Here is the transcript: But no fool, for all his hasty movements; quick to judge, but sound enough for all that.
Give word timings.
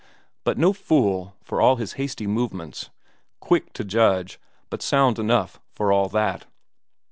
But 0.43 0.57
no 0.57 0.73
fool, 0.73 1.35
for 1.43 1.61
all 1.61 1.75
his 1.75 1.93
hasty 1.93 2.25
movements; 2.25 2.89
quick 3.39 3.71
to 3.73 3.83
judge, 3.83 4.39
but 4.71 4.81
sound 4.81 5.19
enough 5.19 5.61
for 5.73 5.91
all 5.91 6.09
that. 6.09 6.47